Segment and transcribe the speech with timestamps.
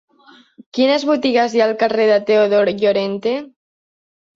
[0.77, 3.41] Quines botigues hi ha al carrer de Teodor Llorente?